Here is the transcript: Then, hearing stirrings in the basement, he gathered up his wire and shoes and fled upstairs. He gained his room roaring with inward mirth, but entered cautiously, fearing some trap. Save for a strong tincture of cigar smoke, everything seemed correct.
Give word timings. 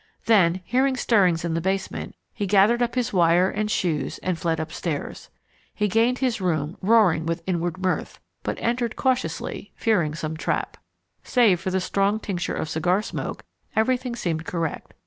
Then, 0.25 0.61
hearing 0.65 0.97
stirrings 0.97 1.45
in 1.45 1.53
the 1.53 1.61
basement, 1.61 2.15
he 2.33 2.47
gathered 2.47 2.81
up 2.81 2.95
his 2.95 3.13
wire 3.13 3.51
and 3.51 3.69
shoes 3.69 4.17
and 4.23 4.35
fled 4.35 4.59
upstairs. 4.59 5.29
He 5.75 5.87
gained 5.87 6.17
his 6.17 6.41
room 6.41 6.75
roaring 6.81 7.27
with 7.27 7.43
inward 7.45 7.77
mirth, 7.77 8.19
but 8.41 8.57
entered 8.59 8.95
cautiously, 8.95 9.73
fearing 9.75 10.15
some 10.15 10.35
trap. 10.35 10.77
Save 11.23 11.59
for 11.59 11.69
a 11.69 11.79
strong 11.79 12.19
tincture 12.19 12.55
of 12.55 12.67
cigar 12.67 13.03
smoke, 13.03 13.45
everything 13.75 14.15
seemed 14.15 14.43
correct. 14.43 14.95